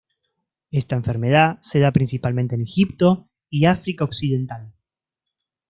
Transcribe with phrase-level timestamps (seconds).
[0.71, 4.73] Esta enfermedad se da principalmente en Egipto y África occidental.